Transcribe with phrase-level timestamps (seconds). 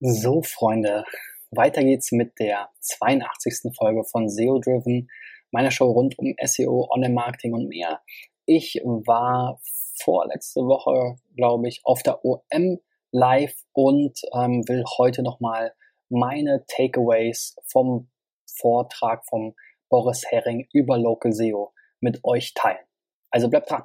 [0.00, 1.04] So, Freunde,
[1.50, 3.74] weiter geht's mit der 82.
[3.74, 5.08] Folge von SEO Driven,
[5.50, 8.02] meiner Show rund um SEO, Online-Marketing und mehr.
[8.44, 9.58] Ich war
[9.98, 12.78] vorletzte Woche, glaube ich, auf der OM
[13.10, 15.72] live und ähm, will heute nochmal
[16.10, 18.10] meine Takeaways vom
[18.44, 19.54] Vortrag vom
[19.88, 22.84] Boris Hering über Local SEO mit euch teilen.
[23.30, 23.84] Also bleibt dran.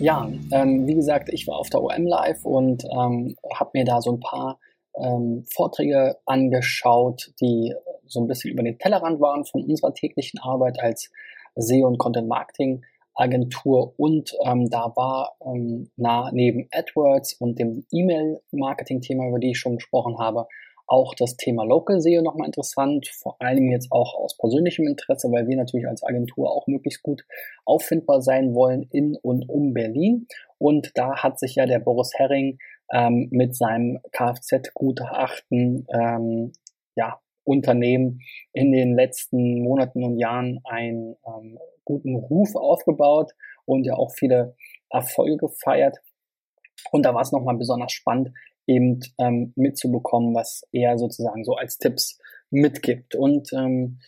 [0.00, 4.00] Ja, ähm, wie gesagt, ich war auf der OM Live und ähm, habe mir da
[4.00, 4.58] so ein paar
[4.98, 7.74] ähm, Vorträge angeschaut, die
[8.06, 11.10] so ein bisschen über den Tellerrand waren von unserer täglichen Arbeit als
[11.54, 12.82] SEO und Content Marketing
[13.14, 19.58] Agentur und ähm, da war ähm, nah neben AdWords und dem E-Mail-Marketing-Thema, über die ich
[19.58, 20.46] schon gesprochen habe,
[20.90, 25.46] auch das Thema Local SEO nochmal interessant, vor allem jetzt auch aus persönlichem Interesse, weil
[25.46, 27.24] wir natürlich als Agentur auch möglichst gut
[27.64, 30.26] auffindbar sein wollen in und um Berlin.
[30.58, 32.58] Und da hat sich ja der Boris Herring
[32.92, 36.52] ähm, mit seinem Kfz-Gutachten ähm,
[36.96, 38.20] ja, Unternehmen
[38.52, 43.30] in den letzten Monaten und Jahren einen ähm, guten Ruf aufgebaut
[43.64, 44.56] und ja auch viele
[44.90, 45.98] Erfolge gefeiert.
[46.90, 48.32] Und da war es nochmal besonders spannend,
[48.70, 52.18] eben ähm, mitzubekommen, was er sozusagen so als Tipps
[52.50, 53.16] mitgibt.
[53.16, 53.98] Und ähm,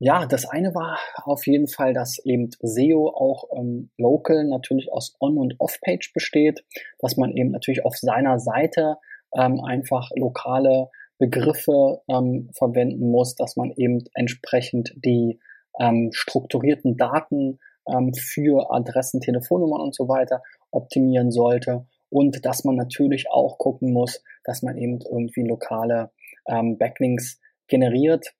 [0.00, 5.14] ja, das eine war auf jeden Fall, dass eben SEO auch ähm, local natürlich aus
[5.20, 6.64] On- und Off-Page besteht,
[6.98, 8.96] dass man eben natürlich auf seiner Seite
[9.34, 15.38] ähm, einfach lokale Begriffe ähm, verwenden muss, dass man eben entsprechend die
[15.78, 22.76] ähm, strukturierten Daten ähm, für Adressen, Telefonnummern und so weiter optimieren sollte und dass man
[22.76, 26.10] natürlich auch gucken muss, dass man eben irgendwie lokale
[26.46, 28.34] ähm, Backlinks generiert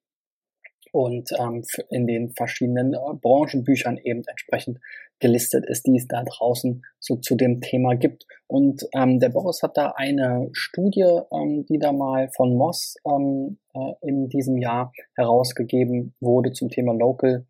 [0.92, 4.78] und ähm, in den verschiedenen äh, Branchenbüchern eben entsprechend
[5.20, 8.26] gelistet ist, die es da draußen so zu dem Thema gibt.
[8.46, 13.58] Und ähm, der Boris hat da eine Studie, ähm, die da mal von Moss ähm,
[13.74, 17.46] äh, in diesem Jahr herausgegeben wurde zum Thema Local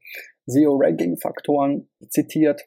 [0.47, 2.63] SEO Ranking Faktoren zitiert,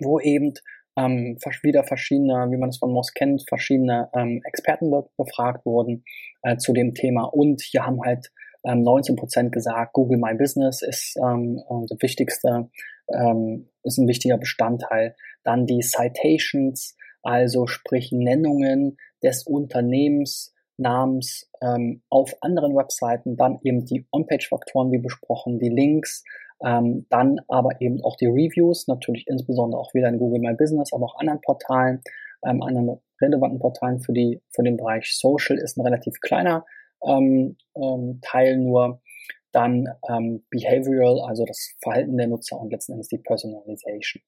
[0.00, 0.52] wo eben
[0.98, 6.04] ähm, wieder verschiedene, wie man es von Moss kennt, verschiedene ähm, Experten be befragt wurden
[6.42, 7.24] äh, zu dem Thema.
[7.24, 8.32] Und hier haben halt
[8.64, 12.68] ähm, 19 Prozent gesagt, Google My Business ist ähm, das wichtigste,
[13.12, 15.14] ähm, ist ein wichtiger Bestandteil.
[15.44, 23.84] Dann die Citations, also sprich Nennungen des Unternehmens, Namens ähm, auf anderen Webseiten, dann eben
[23.84, 26.22] die On-Page-Faktoren wie besprochen, die Links,
[26.64, 30.92] ähm, dann aber eben auch die Reviews, natürlich insbesondere auch wieder in Google My Business,
[30.92, 32.02] aber auch anderen Portalen,
[32.44, 36.64] ähm, anderen relevanten Portalen für, die, für den Bereich Social ist ein relativ kleiner
[37.04, 39.00] ähm, ähm, Teil nur.
[39.50, 44.22] Dann ähm, Behavioral, also das Verhalten der Nutzer und letzten Endes die Personalization.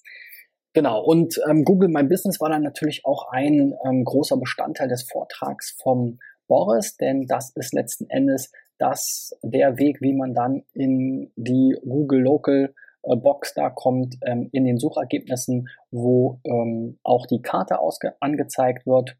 [0.72, 5.02] Genau, und ähm, Google My Business war dann natürlich auch ein ähm, großer Bestandteil des
[5.02, 11.30] Vortrags vom Boris, denn das ist letzten Endes dass der Weg, wie man dann in
[11.36, 17.42] die Google Local äh, Box da kommt, ähm, in den Suchergebnissen, wo ähm, auch die
[17.42, 17.78] Karte
[18.20, 19.16] angezeigt wird.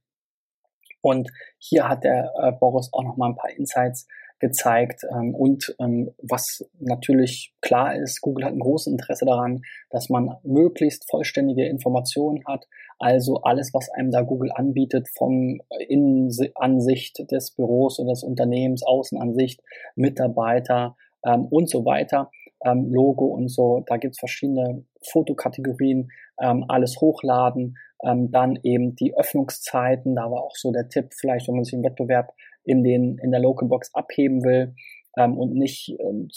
[1.02, 4.06] Und hier hat der äh, Boris auch noch mal ein paar Insights
[4.38, 5.02] gezeigt.
[5.12, 10.36] Ähm, und ähm, was natürlich klar ist, Google hat ein großes Interesse daran, dass man
[10.42, 12.66] möglichst vollständige Informationen hat.
[13.00, 19.62] Also alles, was einem da Google anbietet, vom Innenansicht des Büros oder des Unternehmens, Außenansicht,
[19.96, 22.30] Mitarbeiter ähm, und so weiter.
[22.62, 26.10] Ähm, Logo und so, da gibt's verschiedene Fotokategorien,
[26.42, 31.48] ähm, alles hochladen, ähm, dann eben die Öffnungszeiten, da war auch so der Tipp, vielleicht
[31.48, 32.34] wenn man sich im Wettbewerb
[32.64, 34.74] in, den, in der Local Box abheben will
[35.16, 36.28] ähm, und nicht ähm,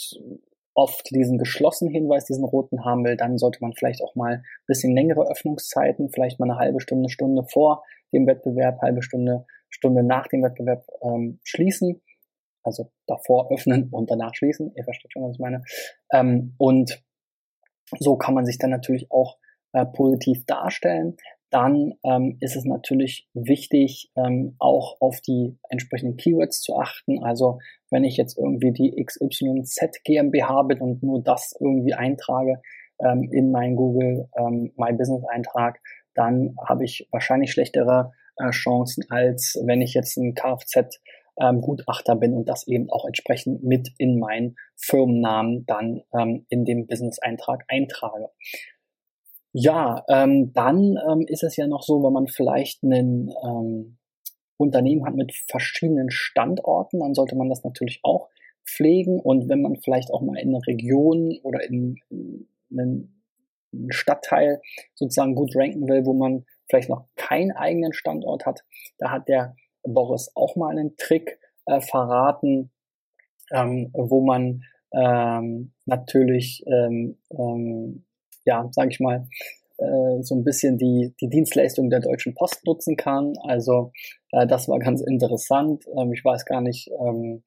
[0.75, 4.43] oft diesen geschlossenen Hinweis, diesen roten haben will, dann sollte man vielleicht auch mal ein
[4.67, 10.03] bisschen längere Öffnungszeiten, vielleicht mal eine halbe Stunde, Stunde vor dem Wettbewerb, halbe Stunde, Stunde
[10.03, 12.01] nach dem Wettbewerb ähm, schließen.
[12.63, 14.71] Also davor öffnen und danach schließen.
[14.75, 15.63] Ihr versteht schon, was ich meine.
[16.13, 17.03] Ähm, und
[17.99, 19.37] so kann man sich dann natürlich auch
[19.73, 21.17] äh, positiv darstellen
[21.53, 27.23] dann ähm, ist es natürlich wichtig, ähm, auch auf die entsprechenden Keywords zu achten.
[27.23, 27.59] Also
[27.91, 32.59] wenn ich jetzt irgendwie die XYZ GmbH bin und nur das irgendwie eintrage
[32.99, 35.79] ähm, in meinen Google ähm, My Business Eintrag,
[36.15, 40.99] dann habe ich wahrscheinlich schlechtere äh, Chancen, als wenn ich jetzt ein Kfz
[41.39, 46.65] ähm, Gutachter bin und das eben auch entsprechend mit in meinen Firmennamen dann ähm, in
[46.65, 48.29] dem Business-Eintrag eintrage.
[49.53, 53.97] Ja, ähm, dann ähm, ist es ja noch so, wenn man vielleicht ein ähm,
[54.57, 58.29] Unternehmen hat mit verschiedenen Standorten, dann sollte man das natürlich auch
[58.65, 59.19] pflegen.
[59.19, 64.61] Und wenn man vielleicht auch mal in eine Region oder in, in einen Stadtteil
[64.95, 68.63] sozusagen gut ranken will, wo man vielleicht noch keinen eigenen Standort hat,
[68.97, 72.71] da hat der Boris auch mal einen Trick äh, verraten,
[73.51, 74.63] ähm, wo man
[74.93, 78.05] ähm, natürlich, ähm, ähm,
[78.45, 79.27] ja, sage ich mal,
[79.77, 83.33] äh, so ein bisschen die, die Dienstleistung der Deutschen Post nutzen kann.
[83.43, 83.91] Also
[84.31, 85.85] äh, das war ganz interessant.
[85.97, 87.43] Ähm, ich weiß gar nicht, ähm,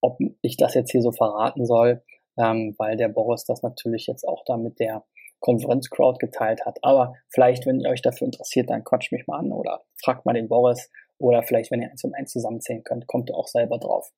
[0.00, 2.02] ob ich das jetzt hier so verraten soll,
[2.38, 5.04] ähm, weil der Boris das natürlich jetzt auch da mit der
[5.40, 6.78] Konferenzcrowd geteilt hat.
[6.82, 10.32] Aber vielleicht, wenn ihr euch dafür interessiert, dann quatscht mich mal an oder fragt mal
[10.32, 13.78] den Boris oder vielleicht, wenn ihr eins und eins zusammenzählen könnt, kommt ihr auch selber
[13.78, 14.10] drauf.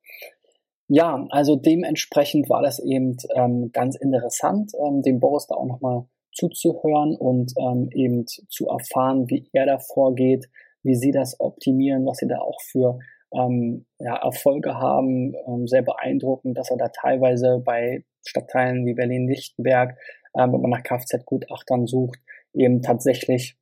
[0.89, 6.07] Ja, also dementsprechend war das eben ähm, ganz interessant, ähm, dem Boris da auch nochmal
[6.33, 10.49] zuzuhören und ähm, eben zu erfahren, wie er da vorgeht,
[10.83, 12.99] wie sie das optimieren, was sie da auch für
[13.35, 15.35] ähm, ja, Erfolge haben.
[15.47, 19.99] Ähm, sehr beeindruckend, dass er da teilweise bei Stadtteilen wie Berlin-Lichtenberg,
[20.39, 22.21] ähm, wenn man nach Kfz-Gutachtern sucht,
[22.55, 23.57] eben tatsächlich,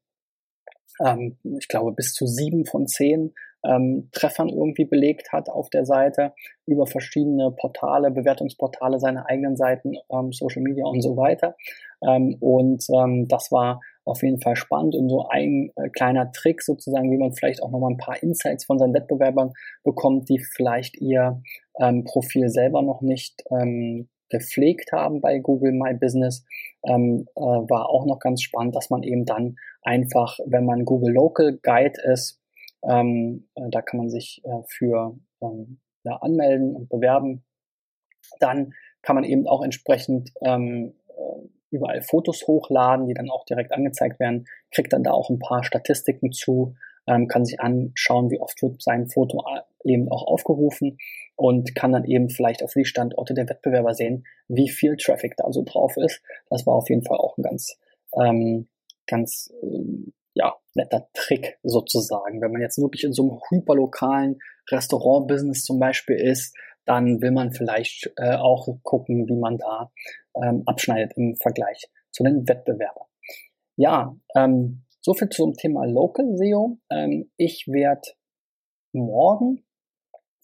[1.05, 5.85] ähm, ich glaube, bis zu sieben von zehn ähm, Treffern irgendwie belegt hat auf der
[5.85, 6.33] Seite,
[6.67, 11.57] über verschiedene Portale, Bewertungsportale, seine eigenen Seiten, ähm, Social Media und so weiter.
[12.07, 16.63] Ähm, und ähm, das war auf jeden Fall spannend und so ein äh, kleiner Trick
[16.63, 19.53] sozusagen, wie man vielleicht auch nochmal ein paar Insights von seinen Wettbewerbern
[19.83, 21.41] bekommt, die vielleicht ihr
[21.81, 26.45] ähm, Profil selber noch nicht ähm, gepflegt haben bei Google My Business,
[26.87, 31.13] ähm, äh, war auch noch ganz spannend, dass man eben dann einfach, wenn man Google
[31.13, 32.41] Local Guide ist,
[32.89, 37.45] ähm, äh, da kann man sich äh, für ähm, ja, anmelden und bewerben.
[38.41, 43.73] Dann kann man eben auch entsprechend ähm, äh, überall Fotos hochladen, die dann auch direkt
[43.73, 46.75] angezeigt werden, kriegt dann da auch ein paar Statistiken zu,
[47.07, 49.45] ähm, kann sich anschauen, wie oft wird sein Foto
[49.85, 50.99] eben auch aufgerufen
[51.37, 55.53] und kann dann eben vielleicht auf die Standorte der Wettbewerber sehen, wie viel Traffic da
[55.53, 56.23] so drauf ist.
[56.49, 57.79] Das war auf jeden Fall auch ein ganz,
[58.19, 58.69] ähm,
[59.07, 62.41] ganz ähm, ja, netter Trick sozusagen.
[62.41, 64.39] Wenn man jetzt wirklich in so einem hyperlokalen
[64.71, 69.91] Restaurant-Business zum Beispiel ist, dann will man vielleicht äh, auch gucken, wie man da
[70.43, 73.07] ähm, abschneidet im Vergleich zu den Wettbewerbern.
[73.77, 76.79] Ja, ähm, so viel zum Thema Local SEO.
[76.91, 78.09] Ähm, ich werde
[78.93, 79.65] morgen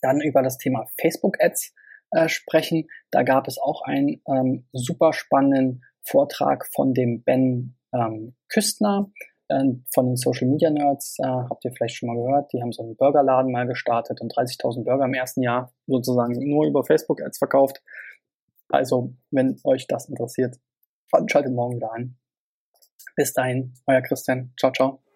[0.03, 1.75] dann über das Thema Facebook Ads
[2.11, 2.89] äh, sprechen.
[3.11, 9.11] Da gab es auch einen ähm, super spannenden Vortrag von dem Ben ähm, Küstner
[9.93, 12.83] von den Social Media Nerds, äh, habt ihr vielleicht schon mal gehört, die haben so
[12.83, 17.39] einen Burgerladen mal gestartet und 30.000 Burger im ersten Jahr sozusagen nur über Facebook Ads
[17.39, 17.83] verkauft.
[18.69, 20.57] Also, wenn euch das interessiert,
[21.27, 22.17] schaltet morgen wieder ein.
[23.17, 24.53] Bis dahin, euer Christian.
[24.59, 25.10] Ciao, ciao.